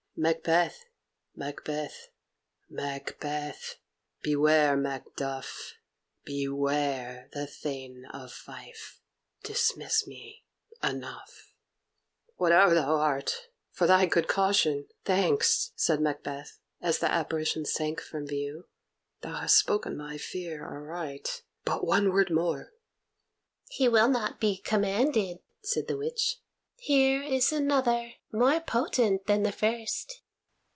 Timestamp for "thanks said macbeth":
15.05-16.59